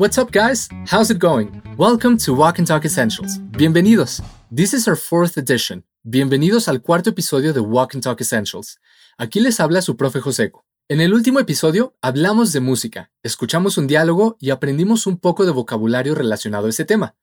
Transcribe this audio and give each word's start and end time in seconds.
What's 0.00 0.16
up, 0.16 0.32
guys? 0.32 0.66
How's 0.86 1.10
it 1.10 1.18
going? 1.18 1.60
Welcome 1.76 2.16
to 2.24 2.32
Walk 2.32 2.58
and 2.58 2.66
Talk 2.66 2.86
Essentials. 2.86 3.38
Bienvenidos. 3.50 4.22
This 4.50 4.72
is 4.72 4.88
our 4.88 4.96
fourth 4.96 5.36
edition. 5.36 5.84
Bienvenidos 6.04 6.68
al 6.68 6.80
cuarto 6.80 7.10
episodio 7.10 7.52
de 7.52 7.60
Walk 7.60 7.94
and 7.94 8.02
Talk 8.02 8.18
Essentials. 8.18 8.80
Aquí 9.18 9.40
les 9.40 9.60
habla 9.60 9.82
su 9.82 9.98
profe 9.98 10.20
Joseco. 10.22 10.64
En 10.88 11.02
el 11.02 11.12
último 11.12 11.38
episodio 11.38 11.98
hablamos 12.00 12.54
de 12.54 12.60
música, 12.60 13.12
escuchamos 13.22 13.76
un 13.76 13.88
diálogo 13.88 14.38
y 14.40 14.48
aprendimos 14.48 15.06
un 15.06 15.18
poco 15.18 15.44
de 15.44 15.52
vocabulario 15.52 16.14
relacionado 16.14 16.68
a 16.68 16.70
ese 16.70 16.86
tema. 16.86 17.14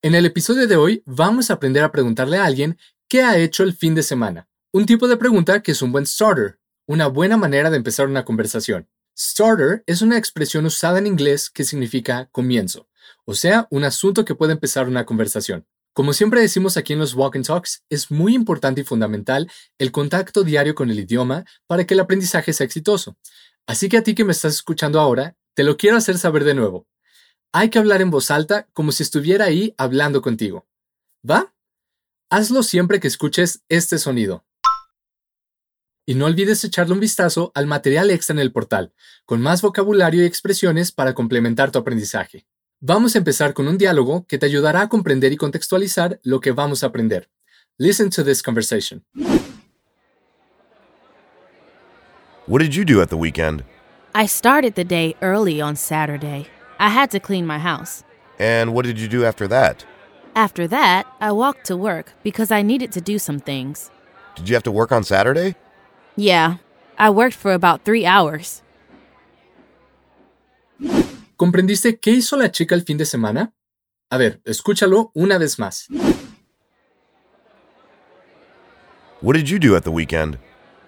En 0.00 0.14
el 0.14 0.24
episodio 0.24 0.66
de 0.66 0.76
hoy 0.76 1.02
vamos 1.04 1.50
a 1.50 1.54
aprender 1.54 1.84
a 1.84 1.92
preguntarle 1.92 2.38
a 2.38 2.46
alguien 2.46 2.78
qué 3.06 3.20
ha 3.20 3.36
hecho 3.36 3.64
el 3.64 3.74
fin 3.74 3.94
de 3.94 4.02
semana. 4.02 4.48
Un 4.72 4.86
tipo 4.86 5.08
de 5.08 5.18
pregunta 5.18 5.62
que 5.62 5.72
es 5.72 5.82
un 5.82 5.92
buen 5.92 6.06
starter, 6.06 6.58
una 6.86 7.06
buena 7.06 7.36
manera 7.36 7.68
de 7.68 7.76
empezar 7.76 8.08
una 8.08 8.24
conversación. 8.24 8.88
Starter 9.16 9.84
es 9.86 10.02
una 10.02 10.18
expresión 10.18 10.66
usada 10.66 10.98
en 10.98 11.06
inglés 11.06 11.48
que 11.48 11.62
significa 11.62 12.28
comienzo, 12.32 12.88
o 13.24 13.34
sea, 13.34 13.68
un 13.70 13.84
asunto 13.84 14.24
que 14.24 14.34
puede 14.34 14.52
empezar 14.52 14.88
una 14.88 15.06
conversación. 15.06 15.66
Como 15.92 16.12
siempre 16.12 16.40
decimos 16.40 16.76
aquí 16.76 16.94
en 16.94 16.98
los 16.98 17.14
Walk 17.14 17.36
and 17.36 17.46
Talks, 17.46 17.84
es 17.88 18.10
muy 18.10 18.34
importante 18.34 18.80
y 18.80 18.84
fundamental 18.84 19.48
el 19.78 19.92
contacto 19.92 20.42
diario 20.42 20.74
con 20.74 20.90
el 20.90 20.98
idioma 20.98 21.44
para 21.68 21.84
que 21.84 21.94
el 21.94 22.00
aprendizaje 22.00 22.52
sea 22.52 22.66
exitoso. 22.66 23.16
Así 23.66 23.88
que 23.88 23.98
a 23.98 24.02
ti 24.02 24.16
que 24.16 24.24
me 24.24 24.32
estás 24.32 24.54
escuchando 24.54 24.98
ahora, 24.98 25.36
te 25.54 25.62
lo 25.62 25.76
quiero 25.76 25.96
hacer 25.96 26.18
saber 26.18 26.42
de 26.42 26.54
nuevo. 26.54 26.88
Hay 27.52 27.70
que 27.70 27.78
hablar 27.78 28.02
en 28.02 28.10
voz 28.10 28.32
alta 28.32 28.66
como 28.72 28.90
si 28.90 29.04
estuviera 29.04 29.44
ahí 29.44 29.74
hablando 29.78 30.20
contigo. 30.22 30.66
¿Va? 31.28 31.54
Hazlo 32.30 32.64
siempre 32.64 32.98
que 32.98 33.06
escuches 33.06 33.62
este 33.68 33.98
sonido. 33.98 34.44
Y 36.06 36.14
no 36.14 36.26
olvides 36.26 36.62
echarle 36.64 36.92
un 36.92 37.00
vistazo 37.00 37.50
al 37.54 37.66
material 37.66 38.10
extra 38.10 38.34
en 38.34 38.40
el 38.40 38.52
portal, 38.52 38.92
con 39.24 39.40
más 39.40 39.62
vocabulario 39.62 40.22
y 40.22 40.26
expresiones 40.26 40.92
para 40.92 41.14
complementar 41.14 41.70
tu 41.70 41.78
aprendizaje. 41.78 42.46
Vamos 42.80 43.14
a 43.14 43.18
empezar 43.18 43.54
con 43.54 43.66
un 43.68 43.78
diálogo 43.78 44.26
que 44.26 44.36
te 44.36 44.44
ayudará 44.44 44.82
a 44.82 44.88
comprender 44.90 45.32
y 45.32 45.38
contextualizar 45.38 46.20
lo 46.22 46.40
que 46.40 46.52
vamos 46.52 46.82
a 46.82 46.88
aprender. 46.88 47.30
Listen 47.78 48.10
to 48.10 48.22
this 48.22 48.42
conversation. 48.42 49.02
What 52.46 52.60
did 52.60 52.74
you 52.74 52.84
do 52.84 53.00
at 53.00 53.08
the 53.08 53.16
weekend? 53.16 53.64
I 54.14 54.26
started 54.26 54.74
the 54.74 54.84
day 54.84 55.16
early 55.22 55.62
on 55.62 55.74
Saturday. 55.76 56.46
I 56.78 56.90
had 56.90 57.10
to 57.12 57.18
clean 57.18 57.46
my 57.46 57.58
house. 57.58 58.04
And 58.38 58.74
what 58.74 58.84
did 58.84 58.98
you 58.98 59.08
do 59.08 59.24
after 59.24 59.48
that? 59.48 59.86
After 60.36 60.68
that, 60.68 61.06
I 61.20 61.32
walked 61.32 61.64
to 61.68 61.76
work 61.76 62.12
because 62.22 62.50
I 62.50 62.60
needed 62.60 62.92
to 62.92 63.00
do 63.00 63.18
some 63.18 63.40
things. 63.40 63.90
Did 64.36 64.50
you 64.50 64.54
have 64.54 64.64
to 64.64 64.70
work 64.70 64.92
on 64.92 65.04
Saturday? 65.04 65.54
Yeah, 66.16 66.56
I 66.98 67.10
worked 67.10 67.34
for 67.36 67.52
about 67.52 67.84
three 67.84 68.06
hours. 68.06 68.62
¿Comprendiste 71.36 71.98
qué 71.98 72.12
hizo 72.12 72.36
la 72.36 72.50
chica 72.50 72.74
el 72.74 72.82
fin 72.82 72.96
de 72.96 73.04
semana? 73.04 73.52
A 74.10 74.18
ver, 74.18 74.40
escúchalo 74.44 75.10
una 75.14 75.38
vez 75.38 75.58
más. 75.58 75.88
What 79.20 79.34
did 79.34 79.48
you 79.48 79.58
do 79.58 79.74
at 79.74 79.84
the 79.84 79.90
weekend? 79.90 80.38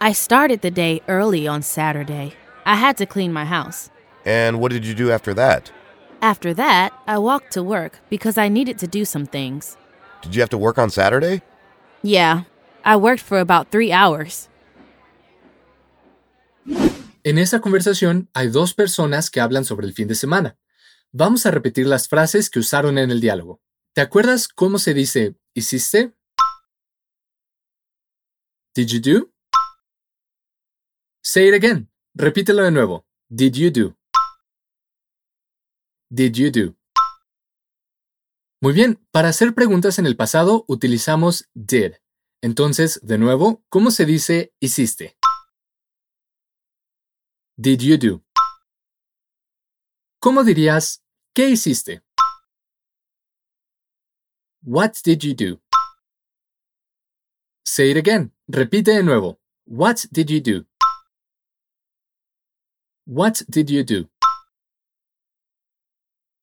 I 0.00 0.12
started 0.12 0.60
the 0.60 0.70
day 0.70 1.00
early 1.08 1.48
on 1.48 1.62
Saturday. 1.62 2.34
I 2.64 2.76
had 2.76 2.96
to 2.98 3.06
clean 3.06 3.32
my 3.32 3.44
house. 3.44 3.90
And 4.24 4.60
what 4.60 4.70
did 4.70 4.84
you 4.84 4.94
do 4.94 5.10
after 5.10 5.34
that? 5.34 5.72
After 6.20 6.54
that, 6.54 6.92
I 7.06 7.18
walked 7.18 7.52
to 7.52 7.62
work 7.62 7.98
because 8.10 8.38
I 8.38 8.48
needed 8.48 8.78
to 8.78 8.86
do 8.86 9.04
some 9.04 9.26
things. 9.26 9.76
Did 10.22 10.34
you 10.34 10.42
have 10.42 10.50
to 10.50 10.58
work 10.58 10.78
on 10.78 10.90
Saturday? 10.90 11.42
Yeah, 12.02 12.42
I 12.84 12.96
worked 12.96 13.22
for 13.22 13.40
about 13.40 13.70
three 13.70 13.90
hours. 13.90 14.48
En 17.26 17.38
esta 17.38 17.60
conversación 17.60 18.30
hay 18.34 18.50
dos 18.50 18.72
personas 18.72 19.30
que 19.30 19.40
hablan 19.40 19.64
sobre 19.64 19.88
el 19.88 19.92
fin 19.92 20.06
de 20.06 20.14
semana. 20.14 20.56
Vamos 21.10 21.44
a 21.44 21.50
repetir 21.50 21.84
las 21.84 22.06
frases 22.06 22.48
que 22.50 22.60
usaron 22.60 22.98
en 22.98 23.10
el 23.10 23.20
diálogo. 23.20 23.60
¿Te 23.94 24.00
acuerdas 24.00 24.46
cómo 24.46 24.78
se 24.78 24.94
dice 24.94 25.34
hiciste? 25.52 26.14
Did 28.76 28.86
you 28.86 29.00
do? 29.00 29.32
Say 31.20 31.48
it 31.48 31.54
again. 31.54 31.90
Repítelo 32.14 32.62
de 32.62 32.70
nuevo. 32.70 33.04
Did 33.28 33.54
you 33.54 33.72
do? 33.72 33.98
Did 36.08 36.34
you 36.34 36.52
do? 36.52 36.76
Muy 38.62 38.72
bien, 38.72 39.04
para 39.10 39.30
hacer 39.30 39.52
preguntas 39.52 39.98
en 39.98 40.06
el 40.06 40.14
pasado 40.14 40.64
utilizamos 40.68 41.50
did. 41.54 41.94
Entonces, 42.40 43.00
de 43.02 43.18
nuevo, 43.18 43.64
¿cómo 43.68 43.90
se 43.90 44.06
dice 44.06 44.54
hiciste? 44.60 45.15
Did 47.58 47.80
you 47.80 47.96
do? 47.96 48.22
¿Cómo 50.20 50.44
dirías 50.44 51.02
qué 51.34 51.48
hiciste? 51.48 52.02
What 54.62 54.96
did 55.02 55.22
you 55.22 55.34
do? 55.34 55.62
Say 57.64 57.92
it 57.92 57.96
again. 57.96 58.32
Repite 58.46 58.92
de 58.92 59.02
nuevo. 59.02 59.40
What 59.64 60.04
did 60.12 60.28
you 60.28 60.40
do? 60.40 60.66
What 63.06 63.42
did 63.48 63.70
you 63.70 63.84
do? 63.84 64.10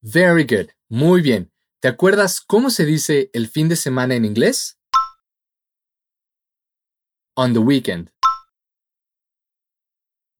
Very 0.01 0.45
good. 0.45 0.71
Muy 0.89 1.21
bien. 1.21 1.51
¿Te 1.79 1.89
acuerdas 1.89 2.41
cómo 2.41 2.71
se 2.71 2.85
dice 2.85 3.29
el 3.33 3.47
fin 3.47 3.69
de 3.69 3.75
semana 3.75 4.15
en 4.15 4.25
inglés? 4.25 4.79
On 7.35 7.53
the 7.53 7.59
weekend. 7.59 8.09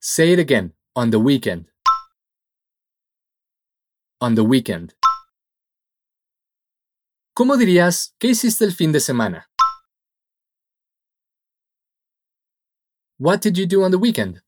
Say 0.06 0.34
it 0.34 0.40
again. 0.40 0.74
On 0.98 1.12
the 1.12 1.18
weekend. 1.18 1.72
On 4.20 4.36
the 4.36 4.44
weekend. 4.44 4.96
¿Cómo 7.34 7.56
dirías 7.56 8.14
qué 8.20 8.28
hiciste 8.28 8.66
el 8.66 8.74
fin 8.74 8.92
de 8.92 9.00
semana? 9.00 9.50
What 13.18 13.40
did 13.42 13.58
you 13.58 13.66
do 13.66 13.86
on 13.86 13.92
the 13.92 13.98
weekend? 13.98 14.42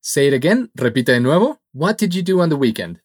Say 0.00 0.26
it 0.26 0.34
again. 0.34 0.72
Repite 0.74 1.12
de 1.12 1.20
nuevo. 1.20 1.62
What 1.72 1.96
did 1.96 2.12
you 2.12 2.24
do 2.24 2.40
on 2.40 2.48
the 2.48 2.56
weekend? 2.56 3.00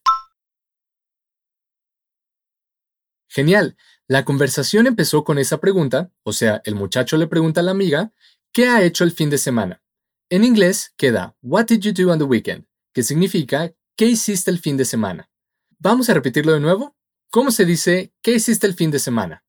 Genial. 3.28 3.76
La 4.08 4.24
conversación 4.24 4.88
empezó 4.88 5.22
con 5.22 5.38
esa 5.38 5.58
pregunta, 5.60 6.10
o 6.24 6.32
sea, 6.32 6.60
el 6.64 6.74
muchacho 6.74 7.16
le 7.16 7.28
pregunta 7.28 7.60
a 7.60 7.62
la 7.62 7.70
amiga, 7.70 8.12
¿qué 8.52 8.68
ha 8.68 8.82
hecho 8.82 9.04
el 9.04 9.12
fin 9.12 9.30
de 9.30 9.38
semana? 9.38 9.82
En 10.28 10.44
inglés 10.44 10.92
queda 10.96 11.36
What 11.42 11.66
did 11.66 11.80
you 11.80 11.92
do 11.92 12.12
on 12.12 12.18
the 12.18 12.24
weekend? 12.24 12.66
que 12.92 13.02
significa 13.02 13.72
¿qué 13.96 14.06
hiciste 14.06 14.50
el 14.50 14.58
fin 14.58 14.76
de 14.76 14.84
semana? 14.84 15.30
Vamos 15.78 16.08
a 16.10 16.14
repetirlo 16.14 16.52
de 16.52 16.60
nuevo. 16.60 16.96
¿Cómo 17.30 17.50
se 17.50 17.64
dice 17.64 18.12
¿qué 18.22 18.32
hiciste 18.32 18.66
el 18.66 18.74
fin 18.74 18.90
de 18.90 18.98
semana? 18.98 19.44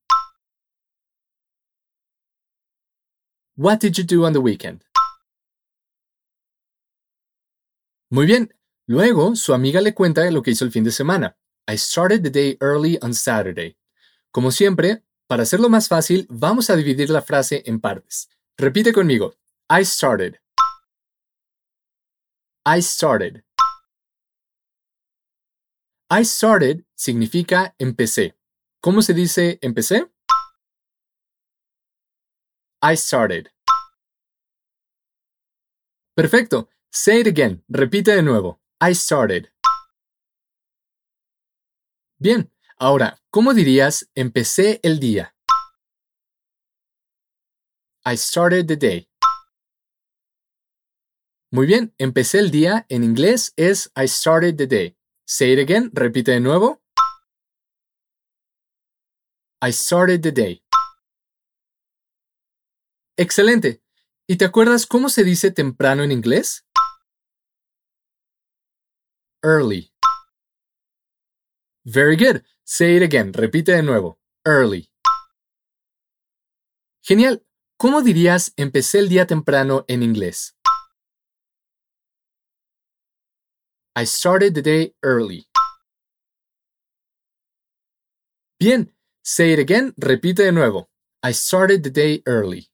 What 3.58 3.80
did 3.80 3.94
you 3.94 4.04
do 4.04 4.26
on 4.26 4.34
the 4.34 4.40
weekend? 4.40 4.84
Muy 8.10 8.26
bien. 8.26 8.54
Luego, 8.88 9.36
su 9.36 9.54
amiga 9.54 9.80
le 9.80 9.94
cuenta 9.94 10.30
lo 10.32 10.42
que 10.42 10.52
hizo 10.52 10.66
el 10.66 10.72
fin 10.72 10.84
de 10.84 10.92
semana. 10.92 11.38
I 11.68 11.78
started 11.78 12.24
the 12.24 12.30
day 12.30 12.58
early 12.60 12.98
on 13.02 13.14
Saturday. 13.14 13.78
Como 14.32 14.52
siempre, 14.52 15.04
para 15.28 15.44
hacerlo 15.44 15.70
más 15.70 15.88
fácil, 15.88 16.28
vamos 16.30 16.70
a 16.70 16.76
dividir 16.76 17.10
la 17.10 17.22
frase 17.22 17.64
en 17.66 17.80
partes. 17.80 18.30
Repite 18.62 18.94
conmigo. 18.94 19.34
I 19.72 19.84
started. 19.84 20.40
I 22.64 22.80
started. 22.80 23.44
I 26.12 26.24
started 26.24 26.86
significa 26.96 27.74
empecé. 27.80 28.36
¿Cómo 28.80 29.02
se 29.02 29.16
dice 29.16 29.58
empecé? 29.64 30.12
I 32.84 32.96
started. 32.96 33.50
Perfecto. 36.16 36.70
Say 36.92 37.22
it 37.22 37.28
again. 37.28 37.64
Repite 37.68 38.14
de 38.14 38.22
nuevo. 38.22 38.60
I 38.80 38.94
started. 38.94 39.48
Bien. 42.20 42.52
Ahora, 42.78 43.18
¿cómo 43.32 43.56
dirías 43.56 44.08
empecé 44.14 44.80
el 44.84 45.00
día? 45.00 45.34
I 48.04 48.16
started 48.18 48.68
the 48.68 48.78
day. 48.78 49.08
Muy 51.52 51.68
bien, 51.68 51.94
empecé 52.00 52.40
el 52.40 52.50
día 52.50 52.86
en 52.90 53.04
inglés 53.04 53.54
es 53.58 53.92
I 53.96 54.08
started 54.08 54.56
the 54.58 54.66
day. 54.66 54.98
Say 55.26 55.54
it 55.54 55.60
again, 55.60 55.92
repite 55.94 56.32
de 56.32 56.40
nuevo. 56.40 56.82
I 59.62 59.72
started 59.72 60.22
the 60.22 60.32
day. 60.32 60.64
Excelente. 63.18 63.84
¿Y 64.28 64.38
te 64.38 64.46
acuerdas 64.46 64.88
cómo 64.88 65.10
se 65.10 65.24
dice 65.24 65.52
temprano 65.52 66.04
en 66.04 66.12
inglés? 66.12 66.66
Early. 69.44 69.94
Very 71.84 72.16
good. 72.16 72.44
Say 72.64 72.98
it 72.98 73.04
again. 73.04 73.34
Repite 73.34 73.74
de 73.74 73.84
nuevo. 73.84 74.20
Early. 74.44 74.90
Genial. 77.04 77.46
¿Cómo 77.82 78.04
dirías 78.04 78.54
empecé 78.58 79.00
el 79.00 79.10
día 79.10 79.26
temprano 79.26 79.86
en 79.88 80.04
inglés? 80.04 80.56
I 83.96 84.06
started 84.06 84.54
the 84.54 84.62
day 84.62 84.96
early. 85.02 85.48
Bien, 88.60 88.96
say 89.24 89.54
it 89.54 89.58
again, 89.58 89.96
repite 89.98 90.44
de 90.44 90.52
nuevo. 90.52 90.92
I 91.24 91.34
started 91.34 91.82
the 91.82 91.90
day 91.90 92.22
early. 92.28 92.72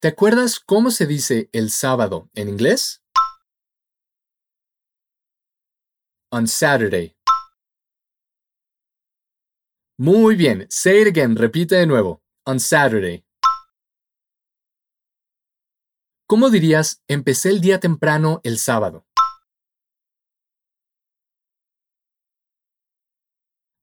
¿Te 0.00 0.06
acuerdas 0.06 0.60
cómo 0.60 0.92
se 0.92 1.06
dice 1.06 1.50
el 1.52 1.70
sábado 1.70 2.30
en 2.34 2.48
inglés? 2.48 3.02
On 6.30 6.46
Saturday. 6.46 7.16
Muy 10.02 10.34
bien, 10.34 10.66
say 10.68 11.02
it 11.02 11.06
again, 11.06 11.36
repite 11.36 11.76
de 11.76 11.86
nuevo. 11.86 12.24
On 12.44 12.58
Saturday. 12.58 13.24
¿Cómo 16.26 16.50
dirías 16.50 17.04
empecé 17.06 17.50
el 17.50 17.60
día 17.60 17.78
temprano 17.78 18.40
el 18.42 18.58
sábado? 18.58 19.06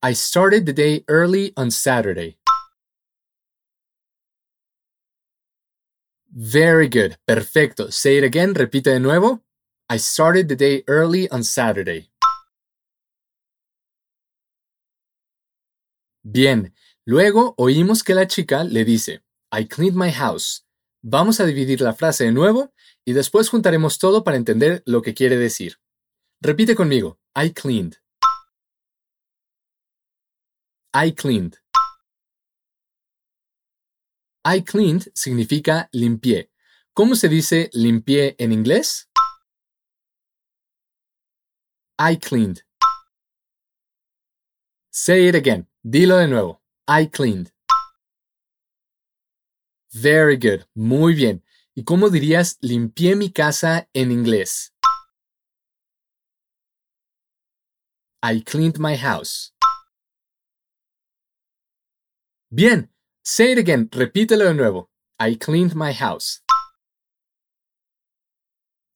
I 0.03 0.13
started 0.13 0.65
the 0.65 0.73
day 0.73 1.05
early 1.07 1.53
on 1.55 1.71
Saturday. 1.71 2.37
Very 6.29 6.89
good. 6.89 7.17
Perfecto. 7.25 7.91
Say 7.91 8.17
it 8.17 8.25
again. 8.25 8.53
Repite 8.55 8.91
de 8.91 8.99
nuevo. 8.99 9.41
I 9.89 9.95
started 9.95 10.49
the 10.49 10.57
day 10.57 10.83
early 10.85 11.29
on 11.31 11.45
Saturday. 11.45 12.09
Bien. 16.23 16.73
Luego 17.05 17.55
oímos 17.57 18.03
que 18.03 18.13
la 18.13 18.27
chica 18.27 18.63
le 18.63 18.85
dice, 18.85 19.23
I 19.51 19.67
cleaned 19.67 19.95
my 19.95 20.11
house. 20.11 20.65
Vamos 21.01 21.39
a 21.39 21.45
dividir 21.45 21.81
la 21.81 21.93
frase 21.93 22.25
de 22.25 22.31
nuevo 22.31 22.73
y 23.05 23.13
después 23.13 23.49
juntaremos 23.49 23.97
todo 23.97 24.23
para 24.23 24.37
entender 24.37 24.83
lo 24.85 25.01
que 25.01 25.13
quiere 25.13 25.37
decir. 25.37 25.79
Repite 26.41 26.75
conmigo. 26.75 27.19
I 27.35 27.53
cleaned. 27.53 27.97
I 30.93 31.13
cleaned. 31.13 31.57
I 34.45 34.61
cleaned 34.63 35.11
significa 35.13 35.89
limpié. 35.91 36.51
¿Cómo 36.93 37.15
se 37.15 37.29
dice 37.29 37.69
limpié 37.71 38.35
en 38.39 38.51
inglés? 38.51 39.09
I 41.97 42.17
cleaned. 42.17 42.65
Say 44.91 45.29
it 45.29 45.35
again. 45.35 45.68
Dilo 45.83 46.17
de 46.17 46.27
nuevo. 46.27 46.61
I 46.87 47.07
cleaned. 47.07 47.53
Very 49.93 50.35
good. 50.35 50.65
Muy 50.75 51.13
bien. 51.13 51.43
¿Y 51.73 51.85
cómo 51.85 52.09
dirías 52.09 52.57
limpié 52.59 53.15
mi 53.15 53.31
casa 53.31 53.89
en 53.93 54.11
inglés? 54.11 54.73
I 58.21 58.43
cleaned 58.43 58.77
my 58.77 58.97
house. 58.97 59.53
Bien. 62.51 62.93
Say 63.23 63.53
it 63.53 63.59
again. 63.59 63.89
Repítelo 63.89 64.45
de 64.45 64.53
nuevo. 64.55 64.91
I 65.17 65.37
cleaned 65.37 65.75
my 65.75 65.93
house. 65.93 66.43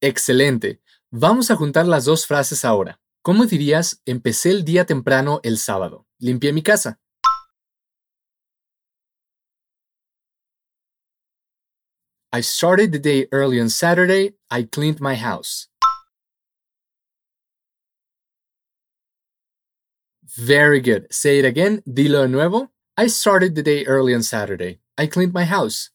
Excelente. 0.02 0.82
Vamos 1.12 1.50
a 1.50 1.56
juntar 1.56 1.88
las 1.88 2.04
dos 2.04 2.28
frases 2.28 2.66
ahora. 2.66 3.00
¿Cómo 3.22 3.46
dirías 3.46 4.02
empecé 4.06 4.50
el 4.52 4.66
día 4.66 4.86
temprano 4.86 5.40
el 5.44 5.58
sábado? 5.58 6.03
Limpié 6.24 6.54
mi 6.54 6.62
casa. 6.62 6.98
I 12.32 12.40
started 12.42 12.94
the 12.94 13.00
day 13.00 13.28
early 13.32 13.60
on 13.60 13.70
Saturday. 13.70 14.32
I 14.50 14.64
cleaned 14.64 15.02
my 15.02 15.16
house. 15.16 15.68
Very 20.24 20.80
good. 20.80 21.14
Say 21.14 21.40
it 21.40 21.46
again. 21.46 21.84
Dilo 21.86 22.24
de 22.24 22.30
nuevo. 22.30 22.72
I 22.98 23.08
started 23.08 23.56
the 23.56 23.62
day 23.62 23.86
early 23.86 24.16
on 24.16 24.24
Saturday. 24.24 24.80
I 24.98 25.08
cleaned 25.08 25.34
my 25.34 25.44
house. 25.44 25.90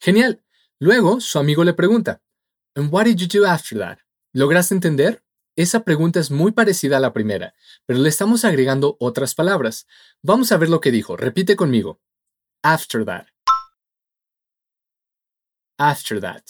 Genial. 0.00 0.36
Luego, 0.80 1.18
su 1.18 1.38
amigo 1.38 1.64
le 1.64 1.72
pregunta, 1.72 2.20
And 2.76 2.92
what 2.92 3.04
did 3.04 3.20
you 3.20 3.26
do 3.26 3.44
after 3.44 3.76
that? 3.78 4.03
¿Lograste 4.36 4.74
entender? 4.74 5.24
Esa 5.54 5.84
pregunta 5.84 6.18
es 6.18 6.32
muy 6.32 6.50
parecida 6.50 6.96
a 6.96 7.00
la 7.00 7.12
primera, 7.12 7.54
pero 7.86 8.00
le 8.00 8.08
estamos 8.08 8.44
agregando 8.44 8.96
otras 8.98 9.32
palabras. 9.32 9.86
Vamos 10.22 10.50
a 10.50 10.56
ver 10.56 10.68
lo 10.68 10.80
que 10.80 10.90
dijo. 10.90 11.16
Repite 11.16 11.54
conmigo. 11.54 12.00
After 12.60 13.04
that. 13.04 13.28
After 15.78 16.20
that. 16.20 16.42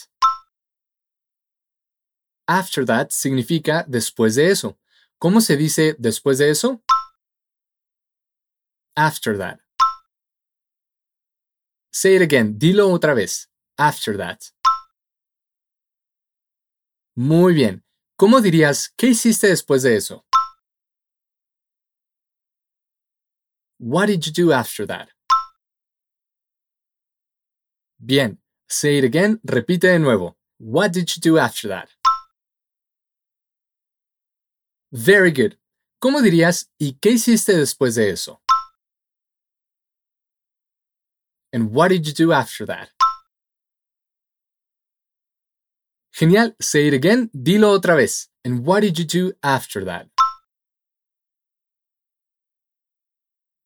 After 2.47 2.87
that 2.87 3.11
significa 3.11 3.85
después 3.87 4.35
de 4.35 4.51
eso. 4.51 4.79
¿Cómo 5.19 5.43
se 5.43 5.59
dice 5.59 5.95
después 5.99 6.39
de 6.39 6.49
eso? 6.49 6.83
After 8.97 9.37
that. 9.37 9.61
Say 11.93 12.17
it 12.17 12.23
again. 12.23 12.59
Dilo 12.59 12.89
otra 12.89 13.13
vez. 13.13 13.51
After 13.77 14.17
that. 14.17 14.54
Muy 17.17 17.55
bien. 17.55 17.85
¿Cómo 18.17 18.41
dirías 18.41 18.93
qué 18.97 19.09
hiciste 19.09 19.47
después 19.47 19.83
de 19.83 19.97
eso? 19.97 20.25
What 23.79 24.07
did 24.07 24.23
you 24.25 24.33
do 24.33 24.53
after 24.53 24.87
that? 24.87 25.09
Bien. 27.99 28.41
Say 28.69 28.99
it 28.99 29.05
again. 29.05 29.41
Repite 29.45 29.89
de 29.89 29.99
nuevo. 29.99 30.37
What 30.59 30.93
did 30.93 31.09
you 31.15 31.21
do 31.21 31.39
after 31.39 31.69
that? 31.69 31.89
Very 34.91 35.31
good. 35.31 35.57
¿Cómo 36.01 36.21
dirías 36.21 36.71
y 36.79 36.99
qué 37.01 37.11
hiciste 37.13 37.57
después 37.57 37.95
de 37.95 38.11
eso? 38.11 38.41
And 41.53 41.73
what 41.73 41.91
did 41.91 42.07
you 42.07 42.13
do 42.13 42.33
after 42.33 42.67
that? 42.67 42.91
Genial. 46.17 46.55
Say 46.61 46.87
it 46.87 46.95
again. 46.95 47.29
Dilo 47.35 47.71
otra 47.71 47.97
vez. 47.97 48.29
And 48.45 48.65
what 48.65 48.83
did 48.83 48.99
you 48.99 49.05
do 49.05 49.33
after 49.43 49.85
that? 49.85 50.07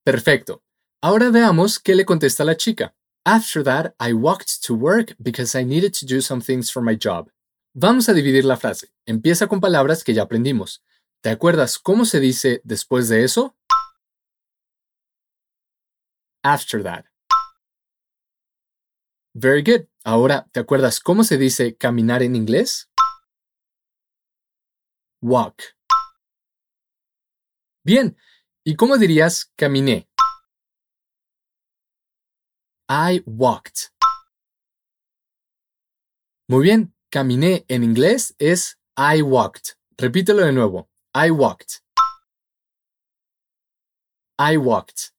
Perfecto. 0.04 0.62
Ahora 1.02 1.30
veamos 1.30 1.78
qué 1.78 1.94
le 1.94 2.04
contesta 2.04 2.44
la 2.44 2.54
chica. 2.54 2.94
After 3.26 3.62
that, 3.64 3.94
I 4.00 4.14
walked 4.14 4.62
to 4.64 4.74
work 4.74 5.14
because 5.20 5.54
I 5.54 5.62
needed 5.62 5.92
to 5.94 6.06
do 6.06 6.22
some 6.22 6.40
things 6.40 6.70
for 6.70 6.80
my 6.80 6.96
job. 6.96 7.28
Vamos 7.74 8.08
a 8.08 8.14
dividir 8.14 8.44
la 8.44 8.56
frase. 8.56 8.88
Empieza 9.06 9.46
con 9.46 9.60
palabras 9.60 10.02
que 10.02 10.14
ya 10.14 10.22
aprendimos. 10.22 10.82
¿Te 11.22 11.28
acuerdas 11.28 11.78
cómo 11.78 12.06
se 12.06 12.20
dice 12.20 12.62
después 12.64 13.08
de 13.08 13.24
eso? 13.24 13.54
After 16.42 16.82
that. 16.82 17.04
Very 19.40 19.62
good. 19.62 19.86
Ahora, 20.02 20.48
¿te 20.50 20.58
acuerdas 20.58 20.98
cómo 20.98 21.22
se 21.22 21.38
dice 21.38 21.76
caminar 21.76 22.24
en 22.24 22.34
inglés? 22.34 22.90
Walk. 25.22 25.76
Bien. 27.84 28.16
¿Y 28.64 28.74
cómo 28.74 28.96
dirías 28.96 29.52
caminé? 29.54 30.08
I 32.88 33.22
walked. 33.26 33.92
Muy 36.48 36.64
bien. 36.64 36.92
Caminé 37.08 37.64
en 37.68 37.84
inglés 37.84 38.34
es 38.38 38.80
I 38.96 39.22
walked. 39.22 39.78
Repítelo 39.96 40.44
de 40.44 40.52
nuevo. 40.52 40.90
I 41.14 41.30
walked. 41.30 41.80
I 44.36 44.56
walked. 44.56 45.12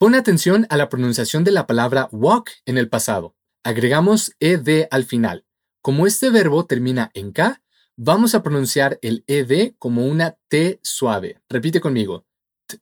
Pone 0.00 0.16
atención 0.16 0.66
a 0.70 0.78
la 0.78 0.88
pronunciación 0.88 1.44
de 1.44 1.50
la 1.50 1.66
palabra 1.66 2.08
walk 2.10 2.52
en 2.64 2.78
el 2.78 2.88
pasado. 2.88 3.36
Agregamos 3.62 4.34
ed 4.40 4.88
al 4.90 5.04
final. 5.04 5.44
Como 5.82 6.06
este 6.06 6.30
verbo 6.30 6.64
termina 6.64 7.10
en 7.12 7.32
k, 7.32 7.62
vamos 7.98 8.34
a 8.34 8.42
pronunciar 8.42 8.98
el 9.02 9.24
ed 9.26 9.74
como 9.78 10.06
una 10.06 10.38
t 10.48 10.80
suave. 10.82 11.42
Repite 11.50 11.82
conmigo. 11.82 12.24
T. 12.66 12.78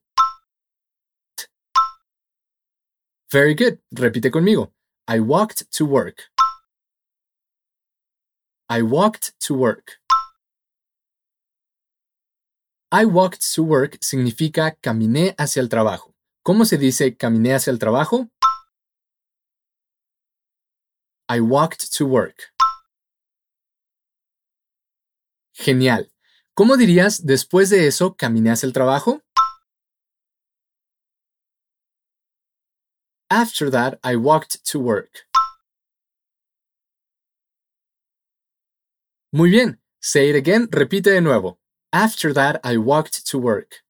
Very 3.32 3.56
good. 3.56 3.80
Repite 3.90 4.30
conmigo. 4.30 4.72
I 5.08 5.18
walked 5.18 5.66
to 5.76 5.87
work. 5.87 6.30
I 8.70 8.80
walked 8.80 9.32
to 9.44 9.54
work. 9.56 10.00
I 12.92 13.04
walked 13.06 13.42
to 13.56 13.64
work 13.64 13.98
significa 14.00 14.76
caminé 14.80 15.34
hacia 15.37 15.60
el 15.62 15.68
trabajo. 15.68 16.14
¿Cómo 16.42 16.64
se 16.64 16.78
dice 16.78 17.16
caminé 17.16 17.54
hacia 17.54 17.71
el 17.71 17.78
trabajo? 17.78 18.28
I 21.30 21.40
walked 21.40 21.90
to 21.99 22.07
work. 22.07 22.54
Genial. 25.52 26.11
¿Cómo 26.54 26.76
dirías 26.76 27.26
después 27.26 27.68
de 27.68 27.87
eso 27.87 28.16
caminé 28.16 28.50
hacia 28.50 28.66
el 28.66 28.73
trabajo? 28.73 29.23
After 33.30 33.71
that, 33.71 33.99
I 34.02 34.16
walked 34.16 34.62
to 34.73 34.80
work. 34.80 35.28
Muy 39.30 39.50
bien. 39.50 39.80
Say 40.00 40.30
it 40.30 40.37
again. 40.37 40.68
Repite 40.71 41.11
de 41.11 41.21
nuevo. 41.21 41.59
After 41.92 42.33
that, 42.33 42.61
I 42.64 42.78
walked 42.78 43.26
to 43.30 43.38
work. 43.38 43.85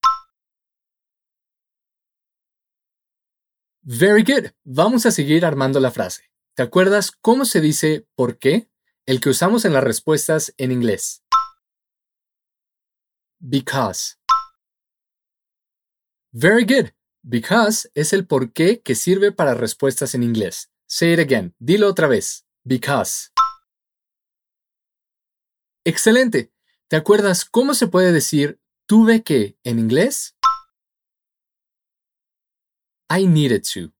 Very 3.90 4.22
good. 4.22 4.50
Vamos 4.64 5.06
a 5.06 5.10
seguir 5.10 5.46
armando 5.46 5.80
la 5.80 5.90
frase. 5.90 6.30
¿Te 6.54 6.62
acuerdas 6.62 7.10
cómo 7.10 7.46
se 7.46 7.62
dice 7.62 8.06
por 8.14 8.38
qué? 8.38 8.68
El 9.06 9.18
que 9.18 9.30
usamos 9.30 9.64
en 9.64 9.72
las 9.72 9.82
respuestas 9.82 10.52
en 10.58 10.72
inglés. 10.72 11.24
Because. 13.38 14.16
Very 16.32 16.66
good. 16.66 16.90
Because 17.22 17.90
es 17.94 18.12
el 18.12 18.26
por 18.26 18.52
qué 18.52 18.82
que 18.82 18.94
sirve 18.94 19.32
para 19.32 19.54
respuestas 19.54 20.14
en 20.14 20.22
inglés. 20.22 20.70
Say 20.86 21.14
it 21.14 21.20
again. 21.20 21.54
Dilo 21.58 21.88
otra 21.88 22.08
vez. 22.08 22.44
Because. 22.64 23.30
Excelente. 25.86 26.52
¿Te 26.88 26.96
acuerdas 26.96 27.46
cómo 27.46 27.72
se 27.72 27.86
puede 27.86 28.12
decir 28.12 28.60
tuve 28.84 29.22
que 29.22 29.56
en 29.64 29.78
inglés? 29.78 30.36
I 33.10 33.26
needed 33.26 33.64
to. 33.74 33.92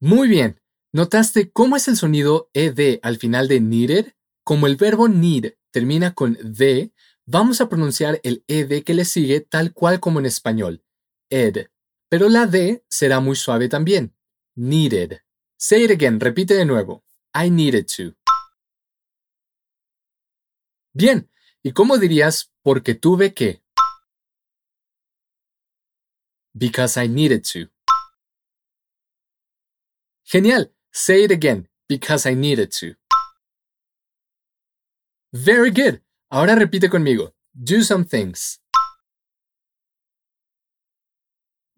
Muy 0.00 0.28
bien. 0.28 0.60
¿Notaste 0.92 1.50
cómo 1.52 1.76
es 1.76 1.86
el 1.86 1.96
sonido 1.96 2.50
ed 2.54 2.98
al 3.02 3.18
final 3.18 3.46
de 3.46 3.60
needed? 3.60 4.14
Como 4.42 4.66
el 4.66 4.76
verbo 4.76 5.06
need 5.08 5.52
termina 5.70 6.14
con 6.14 6.38
de, 6.42 6.92
vamos 7.26 7.60
a 7.60 7.68
pronunciar 7.68 8.20
el 8.24 8.42
ed 8.48 8.82
que 8.84 8.94
le 8.94 9.04
sigue 9.04 9.40
tal 9.40 9.72
cual 9.72 10.00
como 10.00 10.18
en 10.18 10.26
español, 10.26 10.82
ed. 11.30 11.68
Pero 12.08 12.28
la 12.30 12.46
d 12.46 12.84
será 12.88 13.20
muy 13.20 13.36
suave 13.36 13.68
también. 13.68 14.14
Needed. 14.56 15.20
Say 15.58 15.84
it 15.84 15.90
again, 15.90 16.18
repite 16.18 16.54
de 16.54 16.64
nuevo. 16.64 17.04
I 17.34 17.50
needed 17.50 17.86
to. 17.96 18.16
Bien, 20.94 21.30
¿y 21.62 21.72
cómo 21.72 21.98
dirías 21.98 22.52
porque 22.62 22.94
tuve 22.94 23.34
que? 23.34 23.62
Because 26.58 26.96
I 26.96 27.06
needed 27.06 27.44
to. 27.52 27.68
Genial. 30.24 30.66
Say 30.92 31.24
it 31.24 31.30
again. 31.30 31.68
Because 31.88 32.26
I 32.26 32.34
needed 32.34 32.72
to. 32.80 32.94
Very 35.32 35.70
good. 35.70 36.02
Ahora 36.30 36.56
repite 36.56 36.88
conmigo. 36.90 37.32
Do 37.54 37.82
some 37.82 38.04
things. 38.04 38.58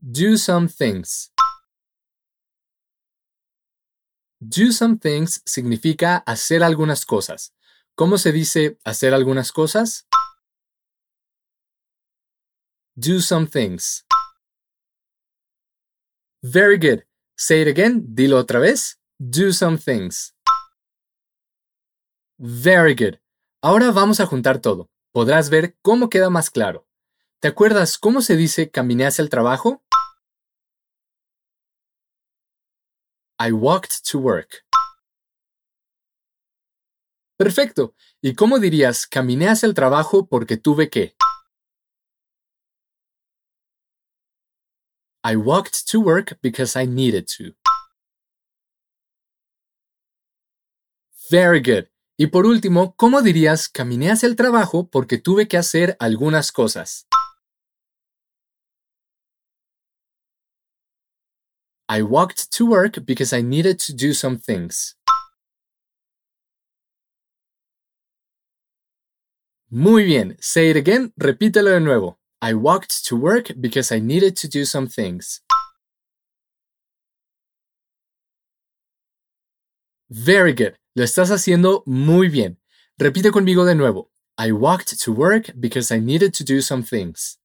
Do 0.00 0.38
some 0.38 0.66
things. 0.68 1.30
Do 4.40 4.72
some 4.72 4.98
things 4.98 5.42
significa 5.44 6.22
hacer 6.26 6.62
algunas 6.62 7.04
cosas. 7.04 7.52
¿Cómo 7.94 8.16
se 8.16 8.32
dice 8.32 8.78
hacer 8.84 9.12
algunas 9.12 9.52
cosas? 9.52 10.06
Do 12.96 13.20
some 13.20 13.46
things. 13.46 14.06
Very 16.42 16.78
good. 16.78 17.04
Say 17.36 17.62
it 17.62 17.68
again. 17.68 18.04
Dilo 18.14 18.38
otra 18.38 18.60
vez. 18.60 18.98
Do 19.18 19.52
some 19.52 19.76
things. 19.76 20.34
Very 22.38 22.94
good. 22.94 23.20
Ahora 23.62 23.90
vamos 23.90 24.20
a 24.20 24.26
juntar 24.26 24.60
todo. 24.60 24.88
Podrás 25.12 25.50
ver 25.50 25.76
cómo 25.82 26.08
queda 26.08 26.30
más 26.30 26.50
claro. 26.50 26.86
¿Te 27.40 27.48
acuerdas 27.48 27.98
cómo 27.98 28.22
se 28.22 28.36
dice 28.36 28.70
caminé 28.70 29.06
hacia 29.06 29.22
el 29.22 29.28
trabajo? 29.28 29.82
I 33.38 33.52
walked 33.52 34.02
to 34.10 34.18
work. 34.18 34.64
Perfecto. 37.36 37.94
¿Y 38.22 38.34
cómo 38.34 38.58
dirías 38.58 39.06
caminé 39.06 39.48
hacia 39.48 39.66
el 39.66 39.74
trabajo 39.74 40.26
porque 40.26 40.56
tuve 40.56 40.88
que? 40.88 41.16
I 45.22 45.36
walked 45.36 45.86
to 45.88 46.00
work 46.00 46.38
because 46.40 46.76
I 46.76 46.86
needed 46.86 47.28
to. 47.36 47.54
Very 51.30 51.60
good. 51.60 51.88
Y 52.16 52.26
por 52.28 52.46
último, 52.46 52.94
¿cómo 52.96 53.22
dirías 53.22 53.68
caminé 53.68 54.10
hacia 54.10 54.28
el 54.28 54.36
trabajo 54.36 54.88
porque 54.88 55.18
tuve 55.18 55.46
que 55.46 55.58
hacer 55.58 55.96
algunas 56.00 56.52
cosas? 56.52 57.06
I 61.88 62.02
walked 62.02 62.50
to 62.56 62.66
work 62.66 63.04
because 63.04 63.32
I 63.36 63.42
needed 63.42 63.78
to 63.86 63.92
do 63.92 64.14
some 64.14 64.38
things. 64.38 64.96
Muy 69.68 70.04
bien. 70.04 70.36
Say 70.40 70.70
it 70.70 70.76
again. 70.76 71.12
Repítelo 71.16 71.70
de 71.70 71.80
nuevo. 71.80 72.19
I 72.42 72.54
walked 72.54 73.04
to 73.06 73.16
work 73.16 73.52
because 73.60 73.92
I 73.92 73.98
needed 73.98 74.34
to 74.38 74.48
do 74.48 74.64
some 74.64 74.86
things. 74.86 75.42
Very 80.08 80.54
good. 80.54 80.76
Lo 80.96 81.04
estás 81.04 81.30
haciendo 81.30 81.82
muy 81.86 82.28
bien. 82.28 82.56
Repite 82.98 83.30
conmigo 83.30 83.64
de 83.66 83.74
nuevo. 83.74 84.10
I 84.38 84.52
walked 84.52 84.98
to 85.04 85.12
work 85.12 85.50
because 85.60 85.92
I 85.92 86.00
needed 86.00 86.32
to 86.34 86.44
do 86.44 86.62
some 86.62 86.82
things. 86.82 87.36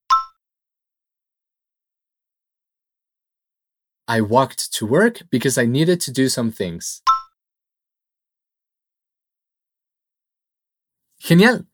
I 4.07 4.21
walked 4.21 4.71
to 4.73 4.85
work 4.85 5.23
because 5.29 5.57
I 5.57 5.65
needed 5.65 5.99
to 6.01 6.11
do 6.11 6.29
some 6.29 6.51
things. 6.51 7.01
Genial. 11.19 11.65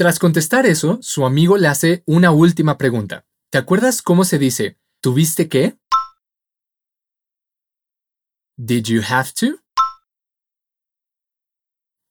Tras 0.00 0.18
contestar 0.18 0.64
eso, 0.64 0.98
su 1.02 1.26
amigo 1.26 1.58
le 1.58 1.68
hace 1.68 2.02
una 2.06 2.30
última 2.30 2.78
pregunta. 2.78 3.26
¿Te 3.50 3.58
acuerdas 3.58 4.00
cómo 4.00 4.24
se 4.24 4.38
dice 4.38 4.80
¿tuviste 5.02 5.50
qué? 5.50 5.78
Did 8.56 8.86
you 8.86 9.02
have 9.06 9.32
to? 9.40 9.62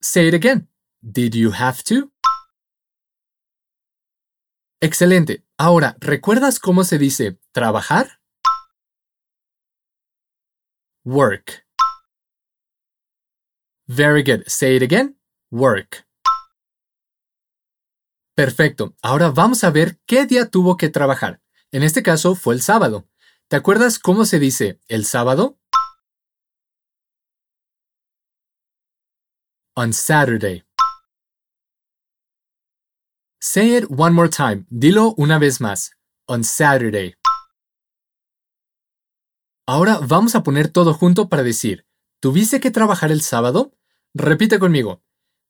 Say 0.04 0.28
it 0.28 0.36
again. 0.36 0.70
Did 1.02 1.34
you 1.34 1.52
have 1.52 1.82
to? 1.86 2.12
Excelente. 4.80 5.44
Ahora, 5.58 5.98
¿recuerdas 6.00 6.60
cómo 6.60 6.84
se 6.84 7.00
dice 7.00 7.40
trabajar? 7.52 8.22
Work. 11.04 11.66
Very 13.88 14.22
good. 14.22 14.44
Say 14.46 14.76
it 14.76 14.84
again. 14.84 15.20
Work. 15.50 16.08
Perfecto. 18.40 18.96
Ahora 19.02 19.32
vamos 19.32 19.66
a 19.66 19.70
ver 19.70 20.00
qué 20.06 20.26
día 20.26 20.50
tuvo 20.50 20.78
que 20.78 20.88
trabajar. 20.88 21.42
En 21.74 21.84
este 21.84 22.02
caso 22.02 22.36
fue 22.36 22.56
el 22.56 22.62
sábado. 22.62 23.06
¿Te 23.50 23.58
acuerdas 23.58 24.00
cómo 24.00 24.24
se 24.24 24.40
dice 24.40 24.80
el 24.88 25.04
sábado? 25.04 25.60
On 29.76 29.92
Saturday. 29.92 30.64
Say 33.42 33.76
it 33.76 33.84
one 33.90 34.12
more 34.12 34.30
time. 34.30 34.66
Dilo 34.70 35.14
una 35.18 35.38
vez 35.38 35.60
más. 35.60 35.98
On 36.26 36.46
Saturday. 36.46 37.16
Ahora 39.68 40.00
vamos 40.02 40.36
a 40.36 40.44
poner 40.44 40.70
todo 40.70 40.94
junto 40.94 41.28
para 41.28 41.44
decir, 41.44 41.86
¿tuviste 42.22 42.62
que 42.62 42.72
trabajar 42.72 43.12
el 43.12 43.20
sábado? 43.20 43.74
Repite 44.14 44.60
conmigo. 44.60 45.04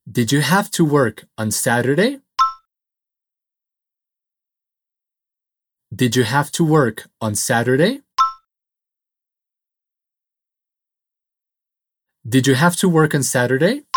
Did 0.06 0.30
you 0.30 0.42
have 0.42 0.72
to 0.72 0.86
work 0.86 1.30
on 1.38 1.52
Saturday? 1.52 2.24
Did 5.92 6.16
you 6.16 6.24
have 6.24 6.52
to 6.52 6.64
work 6.64 7.10
on 7.20 7.36
Saturday? 7.36 8.04
Did 12.24 12.46
you 12.46 12.54
have 12.54 12.76
to 12.78 12.88
work 12.88 13.16
on 13.16 13.24
Saturday? 13.24 13.88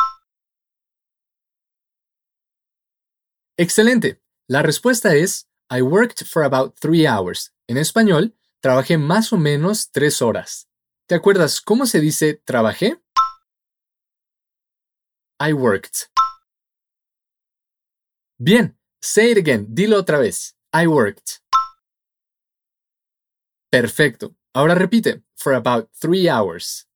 Excelente. 3.59 4.23
La 4.49 4.63
respuesta 4.63 5.15
es 5.15 5.47
I 5.71 5.83
worked 5.83 6.25
for 6.25 6.45
about 6.45 6.79
three 6.81 7.07
hours. 7.07 7.53
En 7.69 7.77
español, 7.77 8.33
trabajé 8.63 8.97
más 8.97 9.31
o 9.35 9.37
menos 9.37 9.91
tres 9.93 10.23
horas. 10.23 10.69
¿Te 11.07 11.15
acuerdas 11.15 11.61
cómo 11.61 11.85
se 11.85 12.01
dice 12.01 12.41
trabajé? 12.47 13.03
I 15.39 15.53
worked. 15.53 16.09
Bien, 18.39 18.79
say 19.03 19.33
it 19.33 19.37
again. 19.37 19.67
Dilo 19.75 19.99
otra 19.99 20.19
vez. 20.19 20.57
I 20.73 20.87
worked. 20.87 21.42
Perfecto. 23.73 24.37
Ahora 24.52 24.75
repite. 24.75 25.23
For 25.35 25.55
about 25.55 25.88
three 25.99 26.29
hours. 26.29 26.87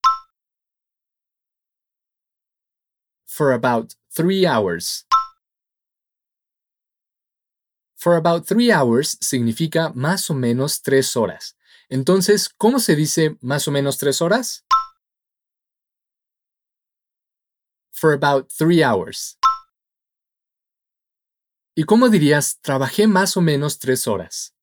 For 3.25 3.55
about 3.55 3.95
three 4.15 4.47
hours. 4.47 5.07
For 7.97 8.15
about 8.15 8.47
three 8.47 8.71
hours 8.71 9.17
significa 9.23 9.91
más 9.95 10.29
o 10.29 10.35
menos 10.35 10.83
tres 10.83 11.17
horas. 11.17 11.57
Entonces, 11.89 12.51
¿cómo 12.51 12.79
se 12.79 12.95
dice 12.95 13.39
más 13.41 13.67
o 13.67 13.71
menos 13.71 13.97
tres 13.97 14.21
horas? 14.21 14.67
For 17.91 18.13
about 18.13 18.51
three 18.51 18.83
hours. 18.83 19.39
¿Y 21.75 21.85
cómo 21.85 22.11
dirías 22.11 22.61
trabajé 22.61 23.07
más 23.07 23.39
o 23.39 23.41
menos 23.41 23.79
tres 23.79 24.07
horas? 24.07 24.56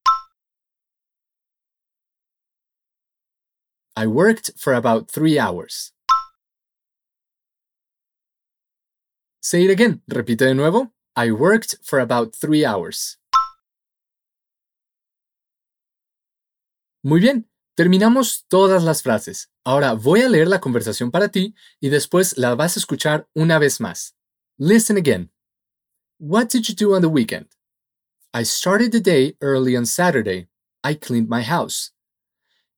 I 3.95 4.07
worked 4.07 4.51
for 4.57 4.73
about 4.73 5.11
three 5.11 5.37
hours. 5.37 5.93
Say 9.39 9.65
it 9.65 9.69
again. 9.69 10.01
Repite 10.09 10.39
de 10.45 10.53
nuevo. 10.55 10.91
I 11.15 11.31
worked 11.31 11.75
for 11.83 11.99
about 11.99 12.33
three 12.35 12.65
hours. 12.65 13.19
Muy 17.05 17.19
bien, 17.19 17.49
terminamos 17.75 18.45
todas 18.47 18.83
las 18.83 19.03
frases. 19.03 19.49
Ahora 19.63 19.93
voy 19.93 20.21
a 20.21 20.29
leer 20.29 20.47
la 20.47 20.59
conversación 20.59 21.11
para 21.11 21.27
ti 21.27 21.53
y 21.79 21.89
después 21.89 22.37
la 22.37 22.55
vas 22.55 22.77
a 22.77 22.79
escuchar 22.79 23.27
una 23.35 23.59
vez 23.59 23.79
más. 23.79 24.15
Listen 24.57 24.97
again. 24.97 25.29
What 26.17 26.49
did 26.49 26.67
you 26.67 26.73
do 26.73 26.95
on 26.95 27.01
the 27.01 27.09
weekend? 27.09 27.47
I 28.33 28.43
started 28.43 28.91
the 28.91 29.01
day 29.01 29.35
early 29.41 29.75
on 29.75 29.85
Saturday. 29.85 30.47
I 30.83 30.95
cleaned 30.95 31.29
my 31.29 31.43
house. 31.43 31.92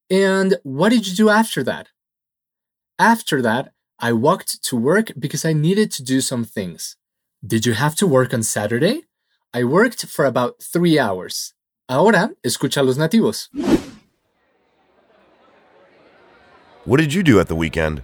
And 0.09 0.57
what 0.63 0.89
did 0.89 1.07
you 1.07 1.15
do 1.15 1.29
after 1.29 1.63
that? 1.63 1.87
After 2.99 3.41
that, 3.41 3.71
I 3.99 4.13
walked 4.13 4.63
to 4.65 4.75
work 4.75 5.11
because 5.17 5.45
I 5.45 5.53
needed 5.53 5.91
to 5.93 6.03
do 6.03 6.21
some 6.21 6.43
things. 6.43 6.95
Did 7.45 7.65
you 7.65 7.73
have 7.73 7.95
to 7.95 8.07
work 8.07 8.33
on 8.33 8.43
Saturday? 8.43 9.03
I 9.53 9.63
worked 9.63 10.05
for 10.05 10.25
about 10.25 10.61
three 10.61 10.99
hours. 10.99 11.53
Ahora, 11.89 12.31
escucha 12.43 12.81
a 12.81 12.83
los 12.83 12.97
nativos. 12.97 13.49
What 16.83 16.99
did 16.99 17.13
you 17.13 17.23
do 17.23 17.39
at 17.39 17.47
the 17.47 17.55
weekend? 17.55 18.03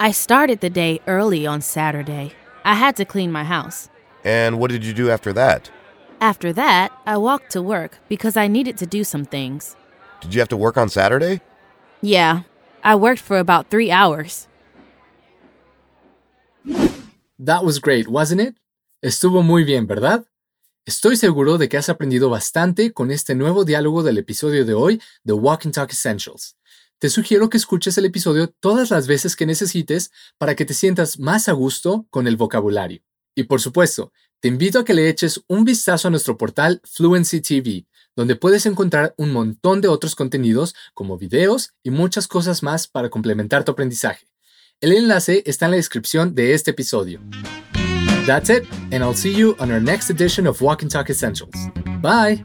I 0.00 0.10
started 0.10 0.60
the 0.60 0.70
day 0.70 1.00
early 1.06 1.46
on 1.46 1.60
Saturday. 1.60 2.32
I 2.64 2.74
had 2.74 2.96
to 2.96 3.04
clean 3.04 3.30
my 3.30 3.44
house. 3.44 3.90
And 4.24 4.58
what 4.58 4.70
did 4.70 4.84
you 4.84 4.94
do 4.94 5.10
after 5.10 5.32
that? 5.34 5.70
After 6.20 6.52
that, 6.52 6.92
I 7.04 7.16
walked 7.18 7.50
to 7.52 7.60
work 7.60 7.98
because 8.08 8.36
I 8.36 8.46
needed 8.46 8.78
to 8.78 8.86
do 8.86 9.04
some 9.04 9.24
things. 9.24 9.76
Did 10.22 10.34
you 10.34 10.40
have 10.40 10.48
to 10.50 10.56
work 10.56 10.76
on 10.76 10.88
Saturday? 10.88 11.40
Yeah, 12.00 12.42
I 12.84 12.94
worked 12.94 13.20
for 13.20 13.38
about 13.38 13.68
three 13.68 13.90
hours. 13.90 14.46
That 17.38 17.64
was 17.64 17.80
great, 17.80 18.06
wasn't 18.08 18.40
it? 18.40 18.54
Estuvo 19.02 19.42
muy 19.42 19.64
bien, 19.64 19.86
¿verdad? 19.88 20.24
Estoy 20.86 21.16
seguro 21.16 21.58
de 21.58 21.68
que 21.68 21.76
has 21.76 21.88
aprendido 21.88 22.30
bastante 22.30 22.92
con 22.92 23.10
este 23.10 23.34
nuevo 23.34 23.64
diálogo 23.64 24.04
del 24.04 24.18
episodio 24.18 24.64
de 24.64 24.74
hoy 24.74 25.00
de 25.24 25.32
Walk 25.32 25.64
and 25.64 25.74
Talk 25.74 25.90
Essentials. 25.90 26.56
Te 27.00 27.08
sugiero 27.08 27.48
que 27.50 27.56
escuches 27.56 27.98
el 27.98 28.04
episodio 28.04 28.48
todas 28.60 28.90
las 28.90 29.08
veces 29.08 29.34
que 29.34 29.44
necesites 29.44 30.12
para 30.38 30.54
que 30.54 30.64
te 30.64 30.74
sientas 30.74 31.18
más 31.18 31.48
a 31.48 31.52
gusto 31.52 32.06
con 32.10 32.28
el 32.28 32.36
vocabulario. 32.36 33.02
Y 33.34 33.44
por 33.44 33.60
supuesto, 33.60 34.12
te 34.40 34.48
invito 34.48 34.78
a 34.78 34.84
que 34.84 34.94
le 34.94 35.08
eches 35.08 35.42
un 35.48 35.64
vistazo 35.64 36.08
a 36.08 36.10
nuestro 36.12 36.36
portal 36.36 36.80
Fluency 36.84 37.40
TV, 37.40 37.86
donde 38.16 38.36
puedes 38.36 38.66
encontrar 38.66 39.14
un 39.16 39.32
montón 39.32 39.80
de 39.80 39.88
otros 39.88 40.14
contenidos 40.14 40.74
como 40.94 41.18
videos 41.18 41.72
y 41.82 41.90
muchas 41.90 42.28
cosas 42.28 42.62
más 42.62 42.86
para 42.86 43.10
complementar 43.10 43.64
tu 43.64 43.72
aprendizaje. 43.72 44.26
El 44.80 44.92
enlace 44.92 45.42
está 45.46 45.66
en 45.66 45.72
la 45.72 45.76
descripción 45.76 46.34
de 46.34 46.54
este 46.54 46.72
episodio. 46.72 47.20
That's 48.26 48.50
it, 48.50 48.64
and 48.92 49.02
I'll 49.02 49.14
see 49.14 49.34
you 49.34 49.56
on 49.58 49.70
our 49.70 49.80
next 49.80 50.10
edition 50.10 50.46
of 50.46 50.60
Walk 50.60 50.82
and 50.82 50.90
Talk 50.90 51.10
Essentials. 51.10 51.54
Bye! 52.00 52.44